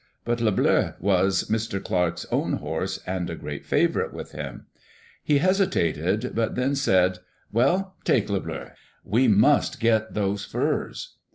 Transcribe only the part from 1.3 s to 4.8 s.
Mr. Clarke's own horse, and a great favorite with him.